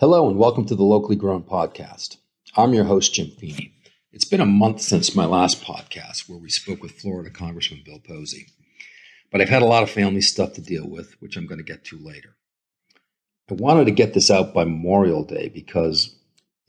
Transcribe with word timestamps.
Hello, 0.00 0.26
and 0.26 0.38
welcome 0.38 0.64
to 0.64 0.74
the 0.74 0.82
Locally 0.82 1.14
Grown 1.14 1.42
Podcast. 1.42 2.16
I'm 2.56 2.72
your 2.72 2.84
host, 2.84 3.12
Jim 3.12 3.26
Feeney. 3.32 3.74
It's 4.12 4.24
been 4.24 4.40
a 4.40 4.46
month 4.46 4.80
since 4.80 5.14
my 5.14 5.26
last 5.26 5.62
podcast 5.62 6.26
where 6.26 6.38
we 6.38 6.48
spoke 6.48 6.82
with 6.82 6.98
Florida 6.98 7.28
Congressman 7.28 7.82
Bill 7.84 7.98
Posey, 7.98 8.46
but 9.30 9.42
I've 9.42 9.50
had 9.50 9.60
a 9.60 9.66
lot 9.66 9.82
of 9.82 9.90
family 9.90 10.22
stuff 10.22 10.54
to 10.54 10.62
deal 10.62 10.88
with, 10.88 11.20
which 11.20 11.36
I'm 11.36 11.46
going 11.46 11.58
to 11.58 11.70
get 11.70 11.84
to 11.84 11.98
later. 11.98 12.34
I 13.50 13.52
wanted 13.56 13.84
to 13.84 13.90
get 13.90 14.14
this 14.14 14.30
out 14.30 14.54
by 14.54 14.64
Memorial 14.64 15.22
Day 15.22 15.50
because 15.50 16.16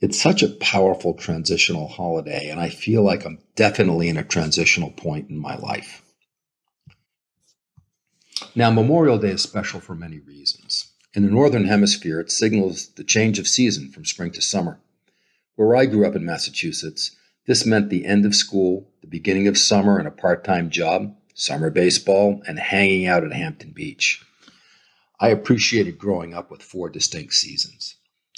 it's 0.02 0.20
such 0.20 0.42
a 0.42 0.50
powerful 0.50 1.14
transitional 1.14 1.88
holiday, 1.88 2.50
and 2.50 2.60
I 2.60 2.68
feel 2.68 3.02
like 3.02 3.24
I'm 3.24 3.38
definitely 3.56 4.10
in 4.10 4.18
a 4.18 4.24
transitional 4.24 4.90
point 4.90 5.30
in 5.30 5.38
my 5.38 5.56
life. 5.56 6.02
Now, 8.54 8.70
Memorial 8.70 9.16
Day 9.16 9.30
is 9.30 9.40
special 9.40 9.80
for 9.80 9.94
many 9.94 10.18
reasons. 10.18 10.91
In 11.14 11.24
the 11.24 11.30
Northern 11.30 11.66
Hemisphere, 11.66 12.20
it 12.20 12.32
signals 12.32 12.88
the 12.88 13.04
change 13.04 13.38
of 13.38 13.46
season 13.46 13.90
from 13.90 14.06
spring 14.06 14.30
to 14.30 14.40
summer. 14.40 14.80
Where 15.56 15.76
I 15.76 15.84
grew 15.84 16.06
up 16.06 16.16
in 16.16 16.24
Massachusetts, 16.24 17.14
this 17.46 17.66
meant 17.66 17.90
the 17.90 18.06
end 18.06 18.24
of 18.24 18.34
school, 18.34 18.88
the 19.02 19.06
beginning 19.06 19.46
of 19.46 19.58
summer 19.58 19.98
and 19.98 20.08
a 20.08 20.10
part 20.10 20.42
time 20.42 20.70
job, 20.70 21.14
summer 21.34 21.68
baseball, 21.68 22.42
and 22.46 22.58
hanging 22.58 23.06
out 23.06 23.24
at 23.24 23.32
Hampton 23.34 23.72
Beach. 23.72 24.24
I 25.20 25.28
appreciated 25.28 25.98
growing 25.98 26.32
up 26.32 26.50
with 26.50 26.62
four 26.62 26.88
distinct 26.88 27.34
seasons. 27.34 27.96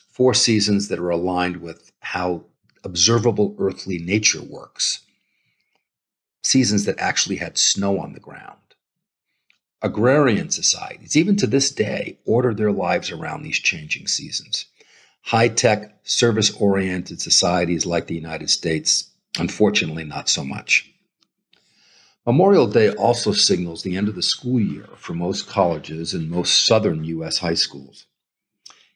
Four 0.09 0.35
seasons 0.35 0.89
that 0.89 0.99
are 0.99 1.11
aligned 1.11 1.59
with 1.59 1.93
how 2.01 2.47
observable 2.83 3.55
earthly 3.57 3.99
nature 3.99 4.43
works. 4.43 5.01
Seasons 6.43 6.87
that 6.87 6.99
actually 6.99 7.37
had 7.37 7.57
snow 7.57 8.01
on 8.01 8.15
the 8.15 8.21
ground 8.21 8.59
Agrarian 9.85 10.49
societies, 10.49 11.15
even 11.15 11.37
to 11.37 11.47
this 11.47 11.71
day, 11.71 12.17
order 12.25 12.55
their 12.55 12.73
lives 12.73 13.11
around 13.11 13.43
these 13.43 13.59
changing 13.59 14.07
seasons. 14.07 14.65
High 15.25 15.49
tech, 15.49 15.99
service 16.05 16.51
oriented 16.59 17.21
societies 17.21 17.85
like 17.85 18.07
the 18.07 18.15
United 18.15 18.49
States, 18.49 19.11
unfortunately, 19.39 20.05
not 20.05 20.31
so 20.31 20.43
much. 20.43 20.91
Memorial 22.25 22.67
Day 22.67 22.93
also 22.93 23.33
signals 23.33 23.83
the 23.83 23.95
end 23.95 24.09
of 24.09 24.15
the 24.15 24.23
school 24.23 24.59
year 24.59 24.89
for 24.97 25.13
most 25.13 25.47
colleges 25.47 26.15
and 26.15 26.31
most 26.31 26.65
southern 26.65 27.05
U.S. 27.05 27.37
high 27.39 27.53
schools. 27.53 28.07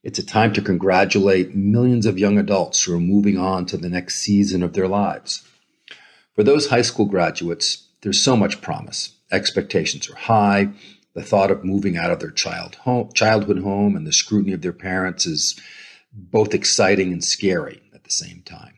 It's 0.02 0.18
a 0.18 0.24
time 0.24 0.54
to 0.54 0.62
congratulate 0.62 1.54
millions 1.54 2.06
of 2.06 2.18
young 2.18 2.38
adults 2.38 2.82
who 2.82 2.94
are 2.94 3.00
moving 3.00 3.36
on 3.36 3.66
to 3.66 3.76
the 3.76 3.90
next 3.90 4.20
season 4.20 4.62
of 4.62 4.72
their 4.72 4.88
lives. 4.88 5.46
For 6.34 6.42
those 6.42 6.68
high 6.70 6.80
school 6.80 7.04
graduates, 7.04 7.87
there's 8.02 8.20
so 8.20 8.36
much 8.36 8.60
promise 8.60 9.14
expectations 9.30 10.08
are 10.08 10.16
high. 10.16 10.70
The 11.14 11.22
thought 11.22 11.50
of 11.50 11.64
moving 11.64 11.96
out 11.96 12.10
of 12.10 12.20
their 12.20 12.30
child 12.30 12.76
home, 12.76 13.10
childhood 13.12 13.62
home 13.62 13.96
and 13.96 14.06
the 14.06 14.12
scrutiny 14.12 14.52
of 14.52 14.62
their 14.62 14.72
parents 14.72 15.26
is 15.26 15.60
both 16.12 16.54
exciting 16.54 17.12
and 17.12 17.24
scary 17.24 17.82
at 17.94 18.04
the 18.04 18.10
same 18.10 18.42
time. 18.42 18.74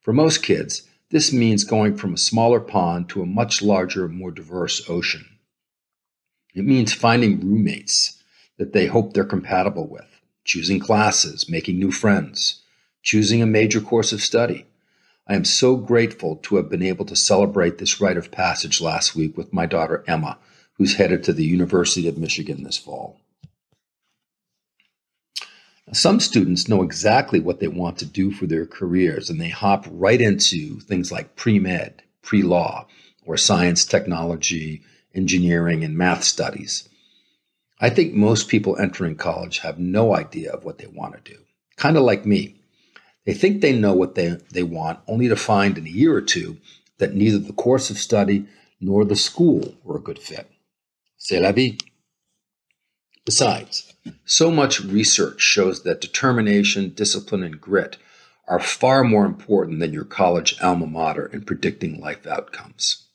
For 0.00 0.12
most 0.12 0.42
kids, 0.42 0.88
this 1.10 1.32
means 1.32 1.64
going 1.64 1.96
from 1.96 2.14
a 2.14 2.18
smaller 2.18 2.60
pond 2.60 3.08
to 3.10 3.22
a 3.22 3.26
much 3.26 3.62
larger, 3.62 4.08
more 4.08 4.30
diverse 4.30 4.88
ocean. 4.88 5.26
It 6.54 6.64
means 6.64 6.92
finding 6.92 7.40
roommates 7.40 8.22
that 8.58 8.72
they 8.72 8.86
hope 8.86 9.12
they're 9.12 9.24
compatible 9.24 9.88
with, 9.88 10.20
choosing 10.44 10.78
classes, 10.78 11.48
making 11.48 11.78
new 11.78 11.90
friends, 11.90 12.62
choosing 13.02 13.42
a 13.42 13.46
major 13.46 13.80
course 13.80 14.12
of 14.12 14.22
study, 14.22 14.66
I 15.30 15.36
am 15.36 15.44
so 15.44 15.76
grateful 15.76 16.34
to 16.42 16.56
have 16.56 16.68
been 16.68 16.82
able 16.82 17.04
to 17.04 17.14
celebrate 17.14 17.78
this 17.78 18.00
rite 18.00 18.16
of 18.16 18.32
passage 18.32 18.80
last 18.80 19.14
week 19.14 19.36
with 19.36 19.52
my 19.52 19.64
daughter 19.64 20.02
Emma, 20.08 20.36
who's 20.72 20.96
headed 20.96 21.22
to 21.22 21.32
the 21.32 21.44
University 21.44 22.08
of 22.08 22.18
Michigan 22.18 22.64
this 22.64 22.76
fall. 22.76 23.20
Some 25.92 26.18
students 26.18 26.68
know 26.68 26.82
exactly 26.82 27.38
what 27.38 27.60
they 27.60 27.68
want 27.68 27.96
to 27.98 28.06
do 28.06 28.32
for 28.32 28.48
their 28.48 28.66
careers, 28.66 29.30
and 29.30 29.40
they 29.40 29.50
hop 29.50 29.86
right 29.88 30.20
into 30.20 30.80
things 30.80 31.12
like 31.12 31.36
pre 31.36 31.60
med, 31.60 32.02
pre 32.22 32.42
law, 32.42 32.88
or 33.24 33.36
science, 33.36 33.84
technology, 33.84 34.82
engineering, 35.14 35.84
and 35.84 35.96
math 35.96 36.24
studies. 36.24 36.88
I 37.78 37.90
think 37.90 38.14
most 38.14 38.48
people 38.48 38.76
entering 38.78 39.14
college 39.14 39.60
have 39.60 39.78
no 39.78 40.12
idea 40.16 40.50
of 40.50 40.64
what 40.64 40.78
they 40.78 40.88
want 40.88 41.24
to 41.24 41.34
do, 41.34 41.38
kind 41.76 41.96
of 41.96 42.02
like 42.02 42.26
me. 42.26 42.59
They 43.30 43.36
think 43.36 43.60
they 43.60 43.72
know 43.72 43.92
what 43.92 44.16
they, 44.16 44.38
they 44.50 44.64
want, 44.64 44.98
only 45.06 45.28
to 45.28 45.36
find 45.36 45.78
in 45.78 45.86
a 45.86 45.88
year 45.88 46.12
or 46.12 46.20
two 46.20 46.56
that 46.98 47.14
neither 47.14 47.38
the 47.38 47.52
course 47.52 47.88
of 47.88 47.96
study 47.96 48.46
nor 48.80 49.04
the 49.04 49.14
school 49.14 49.76
were 49.84 49.98
a 49.98 50.02
good 50.02 50.18
fit. 50.18 50.50
C'est 51.16 51.38
la 51.38 51.52
vie. 51.52 51.78
Besides, 53.24 53.94
so 54.24 54.50
much 54.50 54.80
research 54.80 55.40
shows 55.40 55.84
that 55.84 56.00
determination, 56.00 56.92
discipline, 56.92 57.44
and 57.44 57.60
grit 57.60 57.98
are 58.48 58.58
far 58.58 59.04
more 59.04 59.26
important 59.26 59.78
than 59.78 59.92
your 59.92 60.02
college 60.02 60.60
alma 60.60 60.88
mater 60.88 61.26
in 61.26 61.42
predicting 61.42 62.00
life 62.00 62.26
outcomes. 62.26 63.06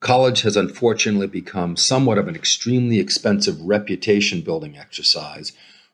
College 0.00 0.42
has 0.42 0.54
unfortunately 0.54 1.28
become 1.28 1.78
somewhat 1.78 2.18
of 2.18 2.28
an 2.28 2.36
extremely 2.36 3.00
expensive 3.00 3.58
reputation 3.62 4.42
building 4.42 4.76
exercise 4.76 5.52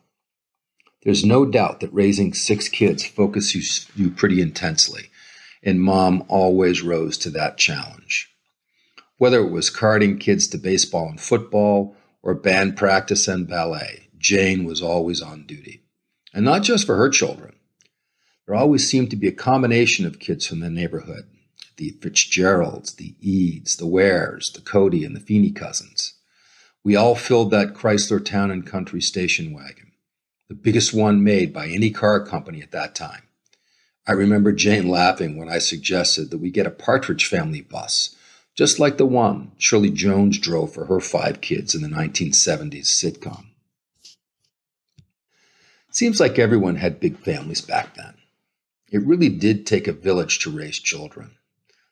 There's 1.04 1.24
no 1.24 1.46
doubt 1.46 1.80
that 1.82 1.94
raising 1.94 2.34
six 2.34 2.70
kids 2.70 3.06
focuses 3.06 3.86
you 3.96 4.10
pretty 4.10 4.42
intensely, 4.42 5.12
and 5.62 5.80
mom 5.80 6.24
always 6.28 6.82
rose 6.82 7.20
to 7.20 7.30
that 7.30 7.60
challenge. 7.60 8.34
Whether 9.20 9.42
it 9.42 9.52
was 9.52 9.70
carting 9.70 10.18
kids 10.18 10.48
to 10.48 10.58
baseball 10.58 11.08
and 11.08 11.22
football, 11.22 11.96
or 12.24 12.34
band 12.34 12.78
practice 12.78 13.28
and 13.28 13.48
ballet, 13.48 14.10
Jane 14.18 14.64
was 14.64 14.82
always 14.82 15.22
on 15.22 15.46
duty. 15.46 15.84
And 16.34 16.46
not 16.46 16.64
just 16.64 16.86
for 16.86 16.96
her 16.98 17.10
children. 17.10 17.56
There 18.48 18.56
always 18.56 18.88
seemed 18.88 19.10
to 19.12 19.16
be 19.16 19.28
a 19.28 19.34
combination 19.34 20.06
of 20.06 20.20
kids 20.20 20.46
from 20.46 20.60
the 20.60 20.70
neighborhood 20.70 21.28
the 21.78 21.98
Fitzgeralds, 22.00 22.94
the 22.98 23.16
Eads, 23.20 23.78
the 23.78 23.88
Wares, 23.88 24.52
the 24.54 24.62
Cody, 24.62 25.04
and 25.04 25.16
the 25.16 25.20
Feeney 25.20 25.52
cousins. 25.52 26.14
We 26.84 26.96
all 26.96 27.16
filled 27.16 27.50
that 27.52 27.74
Chrysler 27.74 28.24
Town 28.24 28.52
and 28.52 28.68
Country 28.68 29.02
station 29.02 29.52
wagon, 29.52 29.92
the 30.48 30.54
biggest 30.54 30.94
one 30.94 31.24
made 31.24 31.52
by 31.52 31.68
any 31.68 31.90
car 31.90 32.24
company 32.24 32.62
at 32.62 32.72
that 32.72 32.94
time. 32.94 33.24
I 34.06 34.12
remember 34.12 34.52
Jane 34.52 34.90
laughing 34.90 35.38
when 35.38 35.50
I 35.50 35.58
suggested 35.58 36.30
that 36.30 36.40
we 36.40 36.52
get 36.52 36.68
a 36.68 36.72
Partridge 36.72 37.26
family 37.26 37.62
bus 37.62 38.16
just 38.56 38.80
like 38.80 38.98
the 38.98 39.06
one 39.06 39.52
Shirley 39.58 39.90
Jones 39.90 40.38
drove 40.38 40.74
for 40.74 40.86
her 40.86 41.00
five 41.00 41.42
kids 41.42 41.74
in 41.74 41.82
the 41.82 41.88
1970s 41.88 42.88
sitcom. 42.88 43.46
It 45.90 45.96
seems 45.96 46.20
like 46.20 46.40
everyone 46.40 46.76
had 46.76 47.00
big 47.00 47.18
families 47.18 47.62
back 47.62 47.96
then. 47.96 48.14
It 48.92 49.06
really 49.06 49.30
did 49.30 49.66
take 49.66 49.88
a 49.88 49.94
village 49.94 50.40
to 50.40 50.52
raise 50.52 50.80
children. 50.80 51.32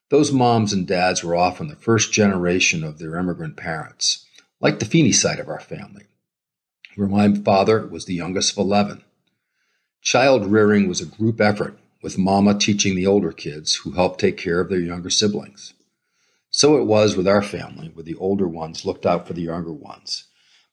Those 0.10 0.32
moms 0.32 0.74
and 0.74 0.88
dads 0.88 1.24
were 1.24 1.36
often 1.36 1.68
the 1.68 1.76
first 1.76 2.12
generation 2.12 2.84
of 2.84 2.98
their 2.98 3.18
immigrant 3.18 3.58
parents, 3.58 4.26
like 4.60 4.80
the 4.80 4.86
Feeney 4.86 5.12
side 5.12 5.40
of 5.40 5.48
our 5.48 5.60
family, 5.60 6.06
where 6.96 7.08
my 7.08 7.34
father 7.34 7.86
was 7.86 8.06
the 8.06 8.16
youngest 8.16 8.54
of 8.54 8.58
11. 8.58 9.04
Child 10.02 10.46
rearing 10.48 10.88
was 10.88 11.00
a 11.02 11.06
group 11.06 11.40
effort, 11.40 11.78
with 12.02 12.18
Mama 12.18 12.58
teaching 12.58 12.96
the 12.96 13.06
older 13.06 13.32
kids 13.32 13.76
who 13.76 13.92
helped 13.92 14.20
take 14.20 14.38
care 14.38 14.60
of 14.60 14.70
their 14.70 14.80
younger 14.80 15.10
siblings. 15.10 15.74
So 16.52 16.78
it 16.78 16.86
was 16.86 17.16
with 17.16 17.28
our 17.28 17.42
family, 17.42 17.90
where 17.94 18.04
the 18.04 18.16
older 18.16 18.48
ones 18.48 18.86
looked 18.86 19.06
out 19.06 19.28
for 19.28 19.34
the 19.34 19.44
younger 19.44 19.74
ones. 19.74 20.26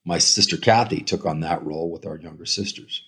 My 0.05 0.19
sister 0.19 0.57
Kathy 0.57 1.01
took 1.01 1.27
on 1.27 1.41
that 1.41 1.65
role 1.65 1.91
with 1.91 2.07
our 2.07 2.17
younger 2.17 2.47
sisters. 2.47 3.03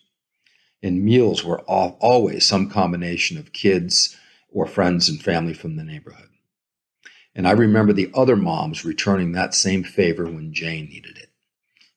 And 0.82 1.04
meals 1.04 1.44
were 1.44 1.60
always 1.60 2.46
some 2.46 2.70
combination 2.70 3.38
of 3.38 3.52
kids 3.52 4.16
or 4.50 4.66
friends 4.66 5.08
and 5.08 5.22
family 5.22 5.54
from 5.54 5.76
the 5.76 5.84
neighborhood. 5.84 6.28
And 7.34 7.46
I 7.46 7.52
remember 7.52 7.92
the 7.92 8.10
other 8.14 8.36
moms 8.36 8.84
returning 8.84 9.32
that 9.32 9.54
same 9.54 9.84
favor 9.84 10.24
when 10.24 10.52
Jane 10.52 10.88
needed 10.88 11.18
it. 11.18 11.30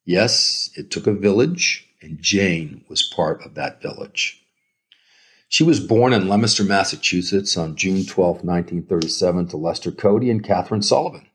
Yes, 0.06 0.69
it 0.75 0.91
took 0.91 1.07
a 1.07 1.13
village, 1.13 1.88
and 2.01 2.21
Jane 2.21 2.85
was 2.88 3.03
part 3.03 3.44
of 3.45 3.56
that 3.56 3.81
village. 3.81 4.41
She 5.51 5.65
was 5.65 5.81
born 5.81 6.13
in 6.13 6.30
Leominster, 6.30 6.63
Massachusetts 6.63 7.57
on 7.57 7.75
June 7.75 8.06
12, 8.06 8.38
1937, 8.38 9.48
to 9.50 9.57
Lester 9.57 9.92
Cody 9.92 10.30
and 10.30 10.42
Catherine 10.42 10.81
Sullivan. 10.81 11.27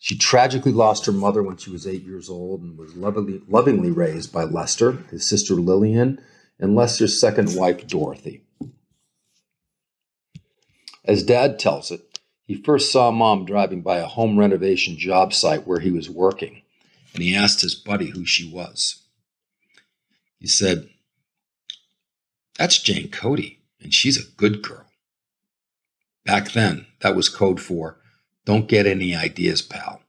She 0.00 0.18
tragically 0.18 0.72
lost 0.72 1.06
her 1.06 1.12
mother 1.12 1.44
when 1.44 1.56
she 1.56 1.70
was 1.70 1.86
eight 1.86 2.02
years 2.02 2.28
old 2.28 2.60
and 2.60 2.76
was 2.76 2.96
lovingly, 2.96 3.40
lovingly 3.46 3.92
raised 3.92 4.32
by 4.32 4.42
Lester, 4.42 5.04
his 5.12 5.28
sister 5.28 5.54
Lillian, 5.54 6.20
and 6.58 6.74
Lester's 6.74 7.20
second 7.20 7.54
wife, 7.54 7.86
Dorothy. 7.86 8.42
As 11.04 11.22
Dad 11.22 11.60
tells 11.60 11.92
it, 11.92 12.18
he 12.48 12.60
first 12.60 12.90
saw 12.90 13.12
Mom 13.12 13.44
driving 13.44 13.80
by 13.80 13.98
a 13.98 14.06
home 14.06 14.40
renovation 14.40 14.98
job 14.98 15.32
site 15.32 15.68
where 15.68 15.78
he 15.78 15.92
was 15.92 16.10
working, 16.10 16.62
and 17.14 17.22
he 17.22 17.36
asked 17.36 17.60
his 17.60 17.76
buddy 17.76 18.10
who 18.10 18.26
she 18.26 18.50
was. 18.50 19.04
He 20.40 20.48
said, 20.48 20.88
that's 22.58 22.78
Jane 22.78 23.10
Cody, 23.10 23.60
and 23.80 23.92
she's 23.92 24.18
a 24.18 24.30
good 24.36 24.62
girl. 24.62 24.86
Back 26.24 26.52
then, 26.52 26.86
that 27.00 27.14
was 27.14 27.28
code 27.28 27.60
for 27.60 27.98
don't 28.44 28.68
get 28.68 28.86
any 28.86 29.14
ideas, 29.14 29.60
pal. 29.60 30.02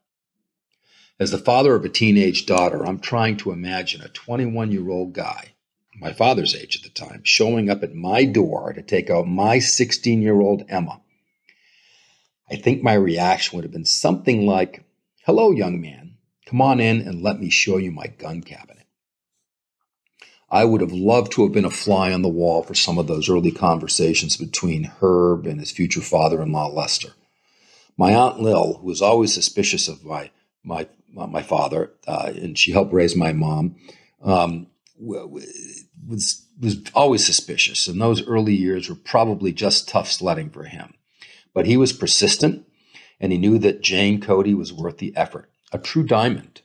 As 1.20 1.32
the 1.32 1.40
father 1.40 1.74
of 1.76 1.84
a 1.84 1.90
teenage 1.90 2.46
daughter, 2.46 2.86
I'm 2.86 3.00
trying 3.00 3.38
to 3.38 3.52
imagine 3.52 4.02
a 4.02 4.10
21 4.10 4.72
year 4.72 4.90
old 4.90 5.14
guy, 5.14 5.54
my 6.00 6.14
father's 6.14 6.56
age 6.56 6.76
at 6.76 6.84
the 6.84 6.90
time, 6.90 7.22
showing 7.24 7.70
up 7.70 7.84
at 7.84 7.96
my 7.96 8.26
door 8.26 8.74
to 8.74 8.82
take 8.84 9.10
out 9.10 9.28
my 9.28 9.60
16 9.60 10.22
year 10.22 10.40
old 10.40 10.64
Emma. 10.70 11.02
I 12.50 12.56
think 12.56 12.84
my 12.84 12.94
reaction 12.94 13.56
would 13.56 13.64
have 13.64 13.74
been 13.74 13.86
something 13.86 14.46
like, 14.46 14.84
Hello, 15.26 15.52
young 15.52 15.82
man. 15.82 16.18
Come 16.46 16.62
on 16.62 16.80
in 16.80 17.02
and 17.02 17.22
let 17.22 17.40
me 17.40 17.50
show 17.50 17.78
you 17.78 17.92
my 17.92 18.08
gun 18.08 18.42
cabinet. 18.42 18.87
I 20.50 20.64
would 20.64 20.82
have 20.82 20.94
loved 20.94 21.34
to 21.34 21.44
have 21.44 21.52
been 21.52 21.66
a 21.66 21.70
fly 21.70 22.14
on 22.14 22.22
the 22.22 22.30
wall 22.30 22.64
for 22.64 22.74
some 22.74 22.98
of 22.98 23.08
those 23.08 23.30
early 23.30 23.52
conversations 23.52 24.38
between 24.38 24.92
Herb 25.02 25.46
and 25.46 25.60
his 25.60 25.72
future 25.72 26.02
father 26.02 26.42
in 26.42 26.52
law, 26.52 26.68
Lester. 26.68 27.10
My 27.98 28.14
Aunt 28.14 28.40
Lil, 28.40 28.78
who 28.78 28.86
was 28.86 29.02
always 29.02 29.34
suspicious 29.34 29.88
of 29.88 30.06
my, 30.06 30.30
my, 30.64 30.88
my 31.10 31.42
father, 31.42 31.92
uh, 32.08 32.32
and 32.36 32.58
she 32.58 32.72
helped 32.72 32.94
raise 32.94 33.16
my 33.16 33.34
mom, 33.34 33.76
um, 34.22 34.68
was, 35.00 36.46
was 36.60 36.78
always 36.94 37.26
suspicious. 37.26 37.88
And 37.88 38.00
those 38.00 38.26
early 38.26 38.54
years 38.54 38.88
were 38.88 38.96
probably 38.96 39.52
just 39.52 39.90
tough 39.90 40.10
sledding 40.10 40.50
for 40.50 40.64
him. 40.64 40.94
But 41.54 41.66
he 41.66 41.76
was 41.76 41.92
persistent, 41.92 42.66
and 43.20 43.32
he 43.34 43.38
knew 43.38 43.58
that 43.58 43.82
Jane 43.82 44.22
Cody 44.22 44.54
was 44.54 44.72
worth 44.72 45.00
the 45.00 45.16
effort, 45.18 45.50
a 45.74 45.78
true 45.78 46.04
diamond. 46.04 46.62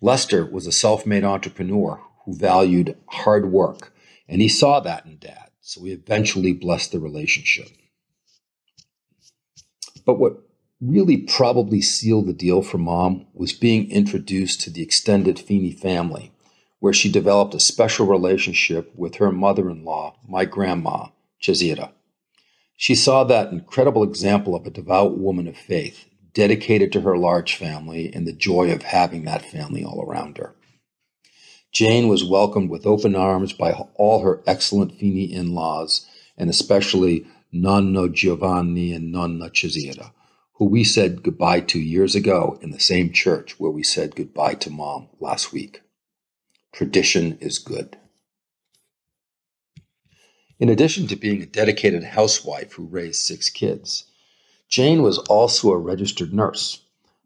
Lester 0.00 0.46
was 0.46 0.66
a 0.66 0.72
self 0.72 1.04
made 1.04 1.24
entrepreneur 1.24 2.00
who 2.24 2.34
valued 2.36 2.96
hard 3.06 3.50
work. 3.50 3.92
And 4.28 4.40
he 4.40 4.48
saw 4.48 4.80
that 4.80 5.06
in 5.06 5.18
dad. 5.18 5.50
So 5.60 5.80
we 5.82 5.92
eventually 5.92 6.52
blessed 6.52 6.92
the 6.92 7.00
relationship. 7.00 7.68
But 10.04 10.18
what 10.18 10.42
really 10.80 11.16
probably 11.16 11.80
sealed 11.80 12.26
the 12.26 12.32
deal 12.32 12.62
for 12.62 12.78
mom 12.78 13.26
was 13.32 13.52
being 13.52 13.90
introduced 13.90 14.60
to 14.60 14.70
the 14.70 14.82
extended 14.82 15.38
Feeney 15.38 15.72
family, 15.72 16.32
where 16.80 16.92
she 16.92 17.10
developed 17.10 17.54
a 17.54 17.60
special 17.60 18.06
relationship 18.06 18.92
with 18.94 19.16
her 19.16 19.32
mother 19.32 19.70
in 19.70 19.84
law, 19.84 20.18
my 20.28 20.44
grandma, 20.44 21.06
Chizita. 21.42 21.90
She 22.76 22.94
saw 22.94 23.24
that 23.24 23.52
incredible 23.52 24.02
example 24.02 24.54
of 24.54 24.66
a 24.66 24.70
devout 24.70 25.16
woman 25.16 25.46
of 25.46 25.56
faith, 25.56 26.06
dedicated 26.34 26.92
to 26.92 27.00
her 27.02 27.16
large 27.16 27.54
family 27.54 28.12
and 28.12 28.26
the 28.26 28.32
joy 28.32 28.70
of 28.72 28.82
having 28.82 29.24
that 29.24 29.44
family 29.44 29.84
all 29.84 30.02
around 30.02 30.36
her. 30.38 30.54
Jane 31.74 32.06
was 32.06 32.22
welcomed 32.22 32.70
with 32.70 32.86
open 32.86 33.16
arms 33.16 33.52
by 33.52 33.72
all 33.96 34.22
her 34.22 34.40
excellent 34.46 34.96
Feeney 34.96 35.24
in 35.24 35.54
laws, 35.54 36.06
and 36.38 36.48
especially 36.48 37.26
Nonno 37.52 38.10
Giovanni 38.12 38.92
and 38.92 39.10
Nonna 39.10 39.50
Cesira, 39.50 40.12
who 40.52 40.66
we 40.66 40.84
said 40.84 41.24
goodbye 41.24 41.60
to 41.60 41.80
years 41.80 42.14
ago 42.14 42.60
in 42.62 42.70
the 42.70 42.78
same 42.78 43.12
church 43.12 43.58
where 43.58 43.72
we 43.72 43.82
said 43.82 44.14
goodbye 44.14 44.54
to 44.54 44.70
mom 44.70 45.08
last 45.18 45.52
week. 45.52 45.82
Tradition 46.72 47.38
is 47.40 47.58
good. 47.58 47.96
In 50.60 50.68
addition 50.68 51.08
to 51.08 51.16
being 51.16 51.42
a 51.42 51.46
dedicated 51.46 52.04
housewife 52.04 52.74
who 52.74 52.86
raised 52.86 53.20
six 53.20 53.50
kids, 53.50 54.04
Jane 54.68 55.02
was 55.02 55.18
also 55.18 55.72
a 55.72 55.78
registered 55.78 56.32
nurse. 56.32 56.82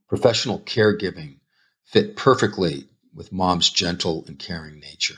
Professional 0.09 0.61
caregiving 0.61 1.37
fit 1.85 2.17
perfectly 2.17 2.89
with 3.19 3.33
mom's 3.33 3.69
gentle 3.69 4.25
and 4.29 4.39
caring 4.39 4.79
nature. 4.79 5.17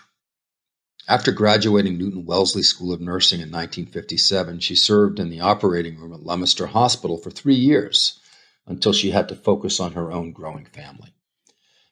After 1.06 1.32
graduating 1.32 1.99
Newton 1.99 2.25
Wellesley 2.25 2.62
School 2.62 2.94
of 2.94 3.00
Nursing 3.00 3.41
in 3.41 3.50
1957, 3.50 4.61
she 4.61 4.75
served 4.75 5.20
in 5.20 5.29
the 5.29 5.41
operating 5.41 5.99
room 5.99 6.14
at 6.14 6.25
Leominster 6.25 6.69
Hospital 6.69 7.19
for 7.19 7.31
three 7.31 7.55
years 7.55 8.19
until 8.67 8.94
she 8.94 9.11
had 9.11 9.29
to 9.29 9.37
focus 9.37 9.81
on 9.81 9.93
her 9.93 10.11
own 10.11 10.32
growing 10.32 10.64
family. 10.64 11.12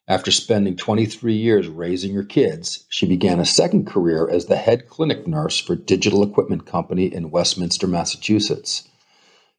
After 0.07 0.31
spending 0.31 0.77
23 0.77 1.35
years 1.35 1.69
raising 1.69 2.15
her 2.15 2.25
kids, 2.25 2.87
she 2.89 3.05
began 3.05 3.39
a 3.39 3.45
second 3.45 3.87
career 3.87 4.31
as 4.31 4.47
the 4.47 4.57
head 4.57 4.89
clinic 4.89 5.27
nurse 5.27 5.59
for 5.59 5.77
Digital 5.77 6.23
Equipment 6.23 6.65
Company 6.65 7.13
in 7.13 7.31
Westminster, 7.31 7.87
Massachusetts. 7.87 8.89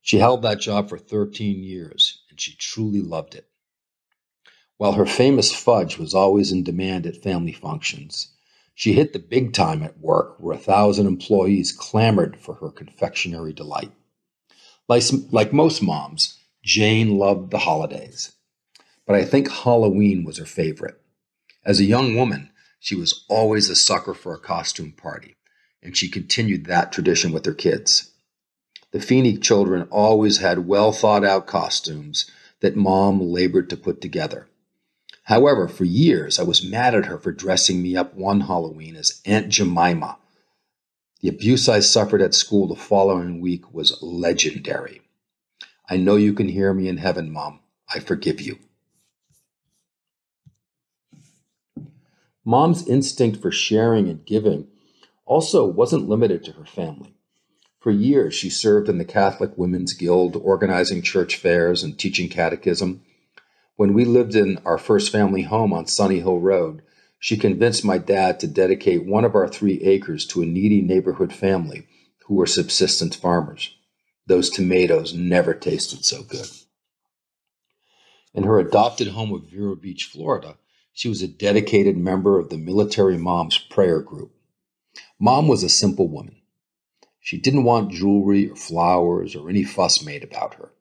She 0.01 0.17
held 0.17 0.41
that 0.41 0.59
job 0.59 0.89
for 0.89 0.97
13 0.97 1.61
years, 1.61 2.23
and 2.31 2.41
she 2.41 2.55
truly 2.55 3.01
loved 3.01 3.35
it. 3.35 3.45
While 4.79 4.93
her 4.93 5.05
famous 5.05 5.51
fudge 5.51 5.97
was 5.97 6.13
always 6.13 6.53
in 6.53 6.63
demand 6.63 7.05
at 7.05 7.21
family 7.21 7.51
functions, 7.51 8.29
she 8.73 8.93
hit 8.93 9.11
the 9.11 9.19
big 9.19 9.51
time 9.51 9.83
at 9.83 9.99
work 9.99 10.37
where 10.39 10.55
a 10.55 10.57
thousand 10.57 11.05
employees 11.05 11.73
clamored 11.73 12.39
for 12.39 12.53
her 12.55 12.71
confectionery 12.71 13.51
delight. 13.51 13.91
Like, 14.87 15.03
like 15.31 15.51
most 15.51 15.81
moms, 15.81 16.39
Jane 16.63 17.17
loved 17.17 17.51
the 17.51 17.57
holidays, 17.57 18.31
but 19.05 19.17
I 19.17 19.25
think 19.25 19.51
Halloween 19.51 20.23
was 20.23 20.37
her 20.37 20.45
favorite. 20.45 21.01
As 21.65 21.81
a 21.81 21.85
young 21.85 22.15
woman, 22.15 22.49
she 22.79 22.95
was 22.95 23.25
always 23.27 23.69
a 23.69 23.75
sucker 23.75 24.13
for 24.13 24.33
a 24.33 24.39
costume 24.39 24.93
party, 24.93 25.35
and 25.83 25.97
she 25.97 26.07
continued 26.07 26.67
that 26.67 26.93
tradition 26.93 27.33
with 27.33 27.45
her 27.45 27.53
kids. 27.53 28.13
The 28.91 29.01
Feeney 29.01 29.35
children 29.35 29.89
always 29.91 30.37
had 30.37 30.67
well 30.69 30.93
thought 30.93 31.25
out 31.25 31.47
costumes 31.47 32.31
that 32.61 32.77
mom 32.77 33.19
labored 33.19 33.69
to 33.71 33.75
put 33.75 33.99
together. 33.99 34.47
However, 35.29 35.67
for 35.67 35.83
years 35.83 36.39
I 36.39 36.43
was 36.43 36.63
mad 36.65 36.95
at 36.95 37.05
her 37.05 37.19
for 37.19 37.31
dressing 37.31 37.83
me 37.83 37.95
up 37.95 38.15
one 38.15 38.41
Halloween 38.41 38.95
as 38.95 39.21
Aunt 39.27 39.49
Jemima. 39.49 40.17
The 41.21 41.27
abuse 41.27 41.69
I 41.69 41.81
suffered 41.81 42.23
at 42.23 42.33
school 42.33 42.67
the 42.67 42.75
following 42.75 43.39
week 43.39 43.71
was 43.71 44.01
legendary. 44.01 45.01
I 45.87 45.97
know 45.97 46.15
you 46.15 46.33
can 46.33 46.49
hear 46.49 46.73
me 46.73 46.87
in 46.87 46.97
heaven, 46.97 47.31
Mom. 47.31 47.59
I 47.93 47.99
forgive 47.99 48.41
you. 48.41 48.57
Mom's 52.43 52.87
instinct 52.87 53.39
for 53.39 53.51
sharing 53.51 54.09
and 54.09 54.25
giving 54.25 54.67
also 55.27 55.63
wasn't 55.63 56.09
limited 56.09 56.43
to 56.45 56.53
her 56.53 56.65
family. 56.65 57.13
For 57.79 57.91
years, 57.91 58.33
she 58.33 58.49
served 58.49 58.89
in 58.89 58.97
the 58.97 59.05
Catholic 59.05 59.55
Women's 59.55 59.93
Guild, 59.93 60.35
organizing 60.37 61.03
church 61.03 61.35
fairs 61.35 61.83
and 61.83 61.99
teaching 61.99 62.29
catechism. 62.29 63.03
When 63.79 63.93
we 63.93 64.03
lived 64.03 64.35
in 64.35 64.57
our 64.65 64.77
first 64.77 65.09
family 65.09 65.43
home 65.43 65.71
on 65.71 65.87
Sunny 65.87 66.19
Hill 66.19 66.41
Road, 66.41 66.81
she 67.17 67.37
convinced 67.37 67.85
my 67.85 67.97
dad 67.97 68.37
to 68.41 68.45
dedicate 68.45 69.05
one 69.05 69.23
of 69.23 69.35
our 69.35 69.47
three 69.47 69.81
acres 69.83 70.25
to 70.25 70.41
a 70.41 70.45
needy 70.45 70.81
neighborhood 70.81 71.31
family 71.31 71.87
who 72.25 72.35
were 72.35 72.45
subsistence 72.45 73.15
farmers. 73.15 73.73
Those 74.27 74.49
tomatoes 74.49 75.13
never 75.13 75.53
tasted 75.53 76.03
so 76.03 76.23
good. 76.23 76.47
In 78.33 78.43
her 78.43 78.59
adopted 78.59 79.07
home 79.07 79.31
of 79.31 79.49
Vero 79.49 79.77
Beach, 79.77 80.09
Florida, 80.11 80.57
she 80.91 81.07
was 81.07 81.21
a 81.21 81.27
dedicated 81.29 81.95
member 81.95 82.37
of 82.37 82.49
the 82.49 82.57
Military 82.57 83.17
Moms 83.17 83.57
Prayer 83.57 84.01
Group. 84.01 84.33
Mom 85.17 85.47
was 85.47 85.63
a 85.63 85.69
simple 85.69 86.09
woman. 86.09 86.35
She 87.21 87.37
didn't 87.37 87.63
want 87.63 87.93
jewelry 87.93 88.49
or 88.49 88.57
flowers 88.57 89.37
or 89.37 89.49
any 89.49 89.63
fuss 89.63 90.03
made 90.03 90.25
about 90.25 90.55
her. 90.55 90.73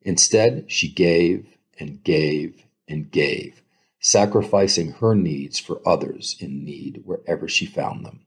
Instead, 0.00 0.72
she 0.72 0.90
gave 0.90 1.44
and 1.78 2.02
gave 2.02 2.64
and 2.88 3.10
gave, 3.10 3.62
sacrificing 4.00 4.92
her 4.92 5.14
needs 5.14 5.58
for 5.58 5.80
others 5.86 6.36
in 6.40 6.64
need 6.64 7.02
wherever 7.04 7.48
she 7.48 7.66
found 7.66 8.04
them. 8.04 8.20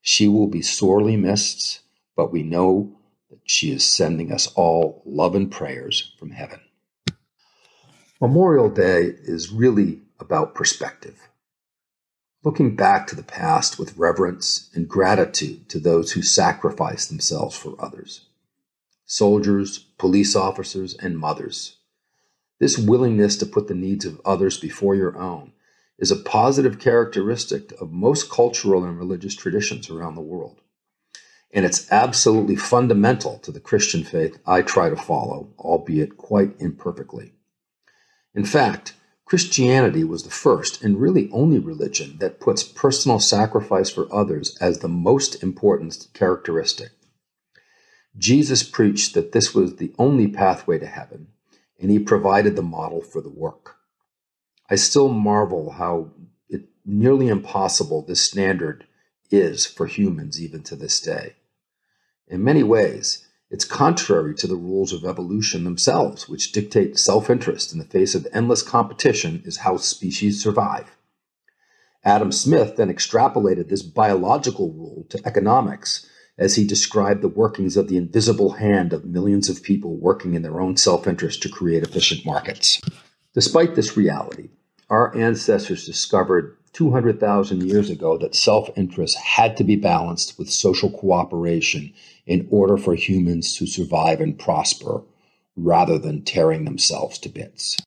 She 0.00 0.28
will 0.28 0.46
be 0.46 0.62
sorely 0.62 1.16
missed, 1.16 1.80
but 2.16 2.32
we 2.32 2.42
know 2.42 2.96
that 3.30 3.40
she 3.44 3.72
is 3.72 3.84
sending 3.84 4.32
us 4.32 4.46
all 4.54 5.02
love 5.04 5.34
and 5.34 5.50
prayers 5.50 6.14
from 6.18 6.30
heaven. 6.30 6.60
Memorial 8.20 8.70
Day 8.70 9.14
is 9.24 9.50
really 9.50 10.00
about 10.18 10.54
perspective. 10.54 11.28
Looking 12.44 12.76
back 12.76 13.06
to 13.08 13.16
the 13.16 13.22
past 13.24 13.78
with 13.78 13.96
reverence 13.98 14.70
and 14.72 14.88
gratitude 14.88 15.68
to 15.70 15.80
those 15.80 16.12
who 16.12 16.22
sacrificed 16.22 17.08
themselves 17.08 17.56
for 17.56 17.74
others 17.78 18.26
soldiers, 19.08 19.78
police 19.98 20.34
officers, 20.34 20.94
and 20.94 21.16
mothers. 21.18 21.76
This 22.58 22.78
willingness 22.78 23.36
to 23.38 23.46
put 23.46 23.68
the 23.68 23.74
needs 23.74 24.04
of 24.04 24.20
others 24.24 24.58
before 24.58 24.94
your 24.94 25.18
own 25.18 25.52
is 25.98 26.10
a 26.10 26.16
positive 26.16 26.78
characteristic 26.78 27.72
of 27.80 27.92
most 27.92 28.30
cultural 28.30 28.84
and 28.84 28.98
religious 28.98 29.34
traditions 29.34 29.90
around 29.90 30.14
the 30.14 30.20
world. 30.20 30.60
And 31.52 31.64
it's 31.64 31.90
absolutely 31.90 32.56
fundamental 32.56 33.38
to 33.40 33.52
the 33.52 33.60
Christian 33.60 34.04
faith 34.04 34.38
I 34.46 34.62
try 34.62 34.90
to 34.90 34.96
follow, 34.96 35.54
albeit 35.58 36.16
quite 36.16 36.54
imperfectly. 36.58 37.32
In 38.34 38.44
fact, 38.44 38.94
Christianity 39.24 40.04
was 40.04 40.22
the 40.22 40.30
first 40.30 40.82
and 40.82 41.00
really 41.00 41.28
only 41.32 41.58
religion 41.58 42.18
that 42.18 42.40
puts 42.40 42.62
personal 42.62 43.18
sacrifice 43.18 43.90
for 43.90 44.12
others 44.14 44.56
as 44.60 44.78
the 44.78 44.88
most 44.88 45.42
important 45.42 46.08
characteristic. 46.14 46.90
Jesus 48.16 48.62
preached 48.62 49.14
that 49.14 49.32
this 49.32 49.54
was 49.54 49.76
the 49.76 49.92
only 49.98 50.28
pathway 50.28 50.78
to 50.78 50.86
heaven, 50.86 51.28
and 51.80 51.90
he 51.90 51.98
provided 51.98 52.56
the 52.56 52.62
model 52.62 53.00
for 53.00 53.20
the 53.20 53.30
work. 53.30 53.76
I 54.68 54.76
still 54.76 55.08
marvel 55.08 55.72
how 55.72 56.10
it, 56.48 56.68
nearly 56.84 57.28
impossible 57.28 58.02
this 58.02 58.20
standard 58.20 58.86
is 59.30 59.66
for 59.66 59.86
humans 59.86 60.40
even 60.40 60.62
to 60.64 60.76
this 60.76 61.00
day. 61.00 61.34
In 62.28 62.42
many 62.42 62.62
ways, 62.62 63.26
it's 63.50 63.64
contrary 63.64 64.34
to 64.36 64.46
the 64.46 64.56
rules 64.56 64.92
of 64.92 65.04
evolution 65.04 65.62
themselves, 65.64 66.28
which 66.28 66.50
dictate 66.50 66.98
self 66.98 67.30
interest 67.30 67.72
in 67.72 67.78
the 67.78 67.84
face 67.84 68.14
of 68.14 68.26
endless 68.32 68.62
competition 68.62 69.42
is 69.44 69.58
how 69.58 69.76
species 69.76 70.42
survive. 70.42 70.96
Adam 72.04 72.32
Smith 72.32 72.76
then 72.76 72.92
extrapolated 72.92 73.68
this 73.68 73.82
biological 73.82 74.72
rule 74.72 75.06
to 75.10 75.20
economics 75.24 76.08
as 76.38 76.56
he 76.56 76.66
described 76.66 77.22
the 77.22 77.28
workings 77.28 77.76
of 77.76 77.88
the 77.88 77.96
invisible 77.96 78.52
hand 78.52 78.92
of 78.92 79.04
millions 79.04 79.48
of 79.48 79.62
people 79.62 79.96
working 79.96 80.34
in 80.34 80.42
their 80.42 80.60
own 80.60 80.76
self 80.76 81.06
interest 81.06 81.42
to 81.42 81.48
create 81.48 81.82
efficient 81.82 82.24
markets. 82.26 82.80
Despite 83.34 83.74
this 83.74 83.96
reality, 83.96 84.50
our 84.90 85.16
ancestors 85.16 85.86
discovered 85.86 86.56
200,000 86.72 87.62
years 87.62 87.88
ago 87.88 88.18
that 88.18 88.34
self 88.34 88.68
interest 88.76 89.16
had 89.16 89.56
to 89.56 89.64
be 89.64 89.76
balanced 89.76 90.38
with 90.38 90.50
social 90.50 90.90
cooperation 90.90 91.92
in 92.26 92.46
order 92.50 92.76
for 92.76 92.94
humans 92.94 93.56
to 93.56 93.66
survive 93.66 94.20
and 94.20 94.38
prosper 94.38 95.02
rather 95.56 95.98
than 95.98 96.22
tearing 96.22 96.64
themselves 96.64 97.18
to 97.18 97.28
bits. 97.30 97.78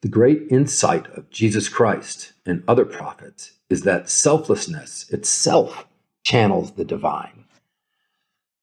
The 0.00 0.08
great 0.08 0.42
insight 0.50 1.06
of 1.16 1.30
Jesus 1.30 1.68
Christ 1.68 2.32
and 2.46 2.62
other 2.66 2.84
prophets 2.84 3.52
is 3.68 3.82
that 3.82 4.10
selflessness 4.10 5.08
itself 5.10 5.86
channels 6.22 6.72
the 6.72 6.84
divine. 6.84 7.43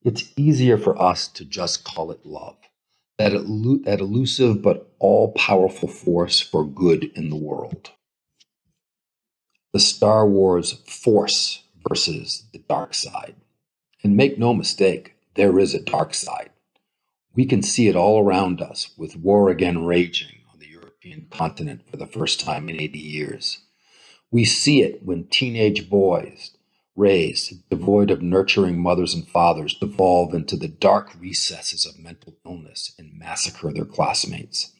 It's 0.03 0.31
easier 0.35 0.77
for 0.79 0.99
us 1.01 1.27
to 1.29 1.45
just 1.45 1.83
call 1.83 2.11
it 2.11 2.25
love, 2.25 2.57
that, 3.19 3.33
elu- 3.33 3.83
that 3.85 3.99
elusive 3.99 4.61
but 4.61 4.91
all 4.99 5.31
powerful 5.33 5.89
force 5.89 6.39
for 6.39 6.65
good 6.65 7.05
in 7.15 7.29
the 7.29 7.35
world. 7.35 7.91
The 9.73 9.79
Star 9.79 10.27
Wars 10.27 10.73
Force 10.87 11.63
versus 11.87 12.45
the 12.51 12.59
dark 12.59 12.93
side. 12.95 13.35
And 14.03 14.17
make 14.17 14.39
no 14.39 14.53
mistake, 14.53 15.15
there 15.35 15.59
is 15.59 15.75
a 15.75 15.81
dark 15.81 16.13
side. 16.15 16.49
We 17.35 17.45
can 17.45 17.61
see 17.61 17.87
it 17.87 17.95
all 17.95 18.23
around 18.23 18.61
us, 18.61 18.91
with 18.97 19.15
war 19.15 19.49
again 19.49 19.85
raging 19.85 20.39
on 20.51 20.59
the 20.59 20.67
European 20.67 21.27
continent 21.29 21.83
for 21.89 21.97
the 21.97 22.07
first 22.07 22.39
time 22.39 22.69
in 22.69 22.81
80 22.81 22.99
years. 22.99 23.59
We 24.31 24.45
see 24.45 24.81
it 24.81 25.03
when 25.05 25.25
teenage 25.25 25.89
boys, 25.89 26.51
raised 26.95 27.67
devoid 27.69 28.11
of 28.11 28.21
nurturing 28.21 28.79
mothers 28.79 29.13
and 29.13 29.27
fathers, 29.27 29.75
devolve 29.75 30.33
into 30.33 30.57
the 30.57 30.67
dark 30.67 31.09
recesses 31.19 31.85
of 31.85 31.99
mental 31.99 32.35
illness 32.45 32.93
and 32.99 33.17
massacre 33.17 33.71
their 33.71 33.85
classmates. 33.85 34.71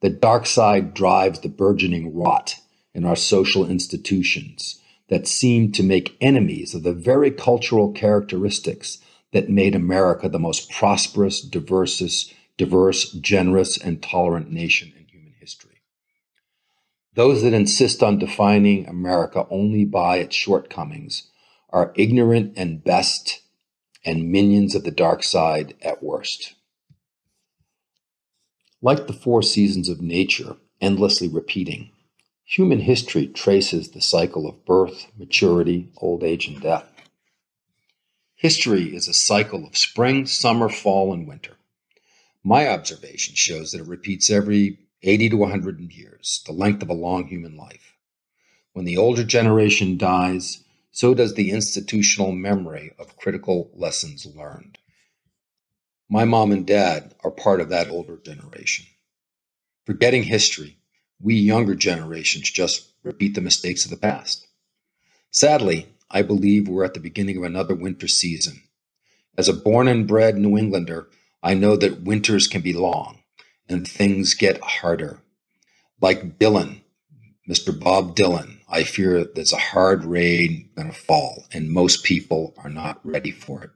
The 0.00 0.10
dark 0.10 0.46
side 0.46 0.94
drives 0.94 1.40
the 1.40 1.48
burgeoning 1.48 2.14
rot 2.14 2.56
in 2.94 3.04
our 3.04 3.16
social 3.16 3.68
institutions 3.68 4.80
that 5.08 5.26
seem 5.26 5.72
to 5.72 5.82
make 5.82 6.16
enemies 6.20 6.74
of 6.74 6.82
the 6.82 6.92
very 6.92 7.30
cultural 7.30 7.92
characteristics 7.92 8.98
that 9.32 9.50
made 9.50 9.74
America 9.74 10.28
the 10.28 10.38
most 10.38 10.70
prosperous, 10.70 11.40
diverse, 11.40 12.32
diverse, 12.56 13.12
generous, 13.12 13.76
and 13.76 14.02
tolerant 14.02 14.50
nation 14.50 14.92
in 14.96 15.06
human 15.06 15.34
history. 15.38 15.80
Those 17.14 17.42
that 17.42 17.52
insist 17.52 18.02
on 18.02 18.18
defining 18.18 18.86
America 18.86 19.46
only 19.50 19.84
by 19.84 20.18
its 20.18 20.36
shortcomings 20.36 21.29
are 21.72 21.92
ignorant 21.94 22.52
and 22.56 22.84
best 22.84 23.40
and 24.04 24.30
minions 24.30 24.74
of 24.74 24.84
the 24.84 24.90
dark 24.90 25.22
side 25.22 25.74
at 25.82 26.02
worst. 26.02 26.54
Like 28.82 29.06
the 29.06 29.12
four 29.12 29.42
seasons 29.42 29.88
of 29.88 30.00
nature, 30.00 30.56
endlessly 30.80 31.28
repeating, 31.28 31.90
Human 32.50 32.80
history 32.80 33.28
traces 33.28 33.90
the 33.90 34.00
cycle 34.00 34.48
of 34.48 34.64
birth, 34.64 35.06
maturity, 35.16 35.92
old 35.98 36.24
age, 36.24 36.48
and 36.48 36.60
death. 36.60 36.88
History 38.34 38.92
is 38.92 39.06
a 39.06 39.14
cycle 39.14 39.64
of 39.64 39.76
spring, 39.76 40.26
summer, 40.26 40.68
fall, 40.68 41.12
and 41.12 41.28
winter. 41.28 41.58
My 42.42 42.66
observation 42.66 43.36
shows 43.36 43.70
that 43.70 43.82
it 43.82 43.86
repeats 43.86 44.30
every 44.30 44.80
80 45.04 45.28
to 45.28 45.36
100 45.36 45.92
years, 45.92 46.42
the 46.44 46.50
length 46.50 46.82
of 46.82 46.88
a 46.88 46.92
long 46.92 47.28
human 47.28 47.56
life. 47.56 47.94
When 48.72 48.84
the 48.84 48.96
older 48.96 49.22
generation 49.22 49.96
dies, 49.96 50.64
so 50.90 51.14
does 51.14 51.34
the 51.34 51.50
institutional 51.50 52.32
memory 52.32 52.92
of 52.98 53.16
critical 53.16 53.70
lessons 53.74 54.26
learned. 54.26 54.78
My 56.08 56.24
mom 56.24 56.52
and 56.52 56.66
dad 56.66 57.14
are 57.22 57.30
part 57.30 57.60
of 57.60 57.68
that 57.68 57.88
older 57.88 58.16
generation. 58.16 58.86
Forgetting 59.86 60.24
history 60.24 60.78
we 61.20 61.34
younger 61.34 61.74
generations 61.74 62.50
just 62.50 62.92
repeat 63.02 63.34
the 63.34 63.40
mistakes 63.40 63.84
of 63.84 63.90
the 63.90 63.96
past. 63.96 64.46
Sadly, 65.30 65.86
I 66.10 66.22
believe 66.22 66.66
we're 66.66 66.84
at 66.84 66.94
the 66.94 67.00
beginning 67.00 67.36
of 67.36 67.44
another 67.44 67.74
winter 67.74 68.08
season. 68.08 68.62
As 69.36 69.48
a 69.48 69.52
born 69.52 69.86
and 69.86 70.08
bred 70.08 70.36
New 70.36 70.56
Englander, 70.56 71.08
I 71.42 71.54
know 71.54 71.76
that 71.76 72.02
winters 72.02 72.48
can 72.48 72.62
be 72.62 72.72
long 72.72 73.20
and 73.68 73.86
things 73.86 74.34
get 74.34 74.60
harder. 74.60 75.20
Like 76.00 76.38
Dylan, 76.38 76.79
Mr. 77.50 77.76
Bob 77.76 78.14
Dylan, 78.14 78.60
I 78.68 78.84
fear 78.84 79.24
there's 79.24 79.52
a 79.52 79.58
hard 79.58 80.04
rain 80.04 80.70
going 80.76 80.86
to 80.86 80.96
fall, 80.96 81.46
and 81.52 81.68
most 81.68 82.04
people 82.04 82.54
are 82.62 82.70
not 82.70 83.00
ready 83.02 83.32
for 83.32 83.64
it. 83.64 83.70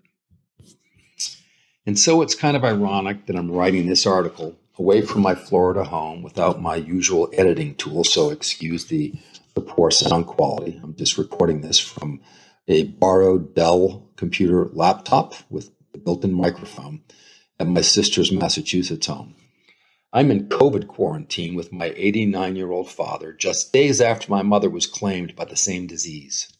And 1.84 1.98
so 1.98 2.22
it's 2.22 2.36
kind 2.36 2.56
of 2.56 2.62
ironic 2.62 3.26
that 3.26 3.34
I'm 3.34 3.50
writing 3.50 3.88
this 3.88 4.06
article 4.06 4.56
away 4.78 5.02
from 5.02 5.22
my 5.22 5.34
Florida 5.34 5.82
home 5.82 6.22
without 6.22 6.62
my 6.62 6.76
usual 6.76 7.28
editing 7.32 7.74
tool, 7.74 8.04
so 8.04 8.30
excuse 8.30 8.84
the, 8.84 9.12
the 9.54 9.60
poor 9.60 9.90
sound 9.90 10.28
quality. 10.28 10.80
I'm 10.80 10.94
just 10.94 11.18
recording 11.18 11.60
this 11.62 11.80
from 11.80 12.20
a 12.68 12.84
borrowed 12.84 13.56
Dell 13.56 14.08
computer 14.14 14.66
laptop 14.66 15.34
with 15.50 15.72
a 15.92 15.98
built 15.98 16.22
in 16.22 16.32
microphone 16.32 17.02
at 17.58 17.66
my 17.66 17.80
sister's 17.80 18.30
Massachusetts 18.30 19.08
home. 19.08 19.34
I'm 20.16 20.30
in 20.30 20.49
COVID 20.49 20.87
quarantine 20.87 21.56
with 21.56 21.73
my 21.73 21.92
89 21.97 22.54
year 22.54 22.71
old 22.71 22.88
father 22.88 23.33
just 23.33 23.73
days 23.73 24.00
after 24.00 24.30
my 24.30 24.42
mother 24.42 24.71
was 24.71 24.87
claimed 24.87 25.35
by 25.35 25.44
the 25.44 25.56
same 25.56 25.88
disease. 25.88 26.52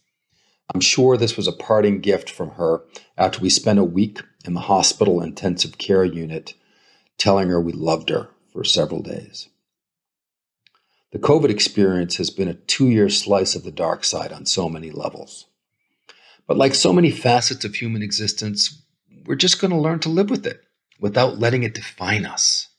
I'm 0.75 0.81
sure 0.81 1.17
this 1.17 1.37
was 1.37 1.47
a 1.47 1.53
parting 1.53 2.01
gift 2.01 2.29
from 2.29 2.51
her 2.53 2.83
after 3.17 3.39
we 3.39 3.49
spent 3.49 3.79
a 3.79 3.85
week 3.85 4.21
in 4.45 4.55
the 4.55 4.63
hospital 4.63 5.23
intensive 5.23 5.79
care 5.79 6.05
unit 6.05 6.55
telling 7.17 7.49
her 7.49 7.61
we 7.61 7.73
loved 7.73 8.09
her 8.09 8.31
for 8.53 8.65
several 8.65 9.03
days. 9.03 9.49
The 11.13 11.21
COVID 11.21 11.49
experience 11.49 12.17
has 12.17 12.31
been 12.31 12.49
a 12.49 12.55
two 12.55 12.89
year 12.89 13.09
slice 13.09 13.55
of 13.55 13.63
the 13.63 13.71
dark 13.71 14.03
side 14.03 14.33
on 14.33 14.47
so 14.47 14.69
many 14.69 14.91
levels. 14.91 15.47
But 16.49 16.57
like 16.57 16.75
so 16.75 16.93
many 16.93 17.13
facets 17.13 17.65
of 17.65 17.77
human 17.77 18.03
existence, 18.03 18.83
we're 19.27 19.37
just 19.37 19.61
going 19.61 19.71
to 19.71 19.79
learn 19.79 20.01
to 20.01 20.09
live 20.09 20.29
with 20.29 20.45
it 20.45 20.65
without 20.99 21.39
letting 21.39 21.63
it 21.63 21.75
define 21.75 22.27
us. 22.27 22.71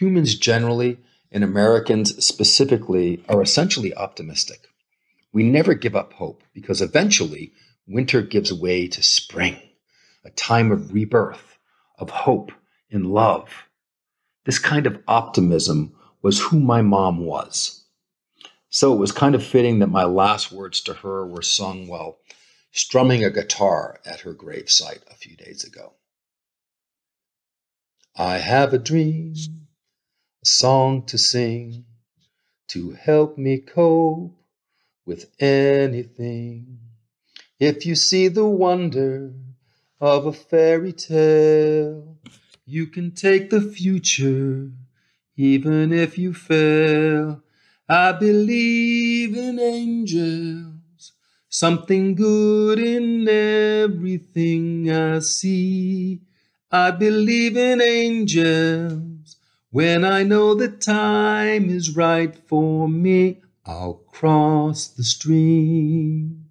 Humans 0.00 0.34
generally, 0.34 0.98
and 1.30 1.44
Americans 1.44 2.24
specifically, 2.24 3.22
are 3.28 3.40
essentially 3.40 3.94
optimistic. 3.94 4.66
We 5.32 5.44
never 5.44 5.74
give 5.74 5.94
up 5.94 6.14
hope 6.14 6.42
because 6.52 6.82
eventually 6.82 7.52
winter 7.86 8.20
gives 8.20 8.52
way 8.52 8.88
to 8.88 9.02
spring, 9.04 9.56
a 10.24 10.30
time 10.30 10.72
of 10.72 10.92
rebirth, 10.92 11.58
of 11.96 12.10
hope, 12.10 12.50
and 12.90 13.06
love. 13.06 13.48
This 14.44 14.58
kind 14.58 14.88
of 14.88 15.00
optimism 15.06 15.94
was 16.22 16.40
who 16.40 16.58
my 16.58 16.82
mom 16.82 17.24
was. 17.24 17.84
So 18.70 18.92
it 18.92 18.98
was 18.98 19.12
kind 19.12 19.36
of 19.36 19.46
fitting 19.46 19.78
that 19.78 19.86
my 19.86 20.04
last 20.04 20.50
words 20.50 20.80
to 20.82 20.94
her 20.94 21.24
were 21.24 21.42
sung 21.42 21.86
while 21.86 22.18
strumming 22.72 23.22
a 23.22 23.30
guitar 23.30 24.00
at 24.04 24.20
her 24.20 24.34
gravesite 24.34 25.08
a 25.08 25.14
few 25.14 25.36
days 25.36 25.62
ago. 25.62 25.92
I 28.16 28.38
have 28.38 28.74
a 28.74 28.78
dream, 28.78 29.34
a 30.44 30.46
song 30.46 31.02
to 31.06 31.16
sing 31.16 31.86
to 32.68 32.90
help 32.92 33.38
me 33.38 33.56
cope 33.58 34.36
with 35.06 35.30
anything. 35.40 36.78
If 37.58 37.86
you 37.86 37.94
see 37.94 38.28
the 38.28 38.44
wonder 38.44 39.32
of 40.00 40.26
a 40.26 40.34
fairy 40.34 40.92
tale, 40.92 42.18
you 42.66 42.86
can 42.88 43.12
take 43.12 43.48
the 43.48 43.62
future 43.62 44.70
even 45.36 45.92
if 45.94 46.18
you 46.18 46.34
fail. 46.34 47.42
I 47.88 48.12
believe 48.12 49.34
in 49.36 49.58
angels, 49.58 51.12
something 51.48 52.14
good 52.14 52.78
in 52.78 53.26
everything 53.26 54.90
I 54.90 55.20
see. 55.20 56.20
I 56.70 56.90
believe 56.90 57.56
in 57.56 57.80
angels 57.80 59.03
when 59.74 60.04
I 60.04 60.22
know 60.22 60.54
the 60.54 60.68
time 60.68 61.68
is 61.68 61.96
right 61.96 62.32
for 62.46 62.88
me. 62.88 63.42
I'll 63.66 64.04
cross 64.12 64.86
the 64.86 65.02
stream. 65.02 66.44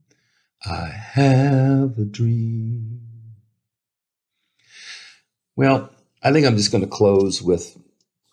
I 0.66 0.88
have 0.88 1.98
a 1.98 2.04
dream. 2.04 3.00
Well, 5.56 5.90
I 6.22 6.34
think 6.34 6.46
I'm 6.46 6.58
just 6.58 6.74
going 6.74 6.84
to 6.84 6.90
close 6.90 7.42
with 7.42 7.78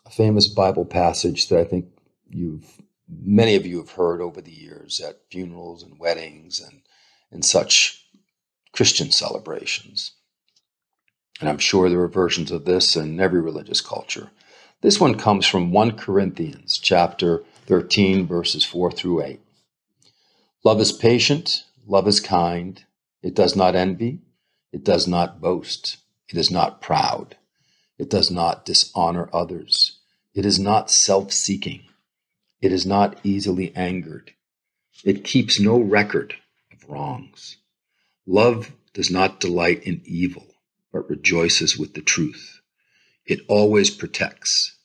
a 0.06 0.11
famous 0.11 0.49
Bible 0.49 0.85
passage 0.85 1.49
that 1.50 1.61
I 1.61 1.64
think 1.64 1.87
you've 2.28 2.82
many 3.09 3.54
of 3.54 3.64
you 3.64 3.78
have 3.78 3.92
heard 3.92 4.20
over 4.20 4.40
the 4.40 4.50
years 4.50 4.99
at 4.99 5.20
funerals 5.30 5.85
and 5.85 6.00
weddings 6.00 6.59
and 6.59 6.82
and 7.30 7.44
such 7.44 8.09
Christian 8.73 9.12
celebrations. 9.12 10.14
And 11.38 11.49
I'm 11.49 11.59
sure 11.59 11.88
there 11.88 12.00
are 12.00 12.09
versions 12.09 12.50
of 12.50 12.64
this 12.64 12.97
in 12.97 13.20
every 13.20 13.40
religious 13.40 13.80
culture. 13.80 14.32
This 14.82 14.99
one 14.99 15.18
comes 15.18 15.46
from 15.46 15.72
1 15.72 15.99
Corinthians 15.99 16.78
chapter 16.78 17.44
13 17.66 18.26
verses 18.26 18.64
4 18.64 18.90
through 18.90 19.22
8. 19.22 19.40
Love 20.64 20.80
is 20.80 20.90
patient, 20.90 21.64
love 21.87 22.08
is 22.08 22.18
kind, 22.18 22.82
it 23.22 23.34
does 23.34 23.54
not 23.54 23.75
envy, 23.75 24.20
it 24.72 24.82
does 24.82 25.06
not 25.06 25.40
boast, 25.40 25.99
it 26.30 26.38
is 26.38 26.50
not 26.50 26.80
proud, 26.80 27.37
it 27.99 28.08
does 28.08 28.30
not 28.30 28.64
dishonor 28.64 29.28
others, 29.34 29.99
it 30.34 30.46
is 30.46 30.58
not 30.58 30.90
self-seeking. 30.90 31.82
It 32.62 32.72
is 32.72 32.87
not 32.87 33.18
easily 33.22 33.75
angered. 33.75 34.32
It 35.04 35.25
keeps 35.25 35.58
no 35.58 35.78
record 35.78 36.37
of 36.72 36.88
wrongs. 36.88 37.56
Love 38.26 38.72
does 38.94 39.10
not 39.10 39.40
delight 39.40 39.82
in 39.84 40.02
evil, 40.04 40.46
but 40.92 41.08
rejoices 41.08 41.78
with 41.78 41.94
the 41.94 42.02
truth. 42.02 42.60
It 43.30 43.42
always 43.46 43.90
protects, 43.90 44.76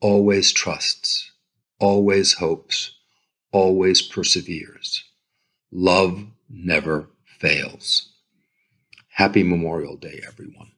always 0.00 0.52
trusts, 0.52 1.30
always 1.78 2.32
hopes, 2.32 2.92
always 3.52 4.00
perseveres. 4.00 5.04
Love 5.70 6.28
never 6.48 7.10
fails. 7.26 8.08
Happy 9.10 9.42
Memorial 9.42 9.98
Day, 9.98 10.22
everyone. 10.26 10.72